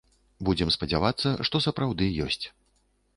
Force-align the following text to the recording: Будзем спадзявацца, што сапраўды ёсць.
Будзем 0.47 0.69
спадзявацца, 0.75 1.33
што 1.49 1.61
сапраўды 1.67 2.09
ёсць. 2.29 2.43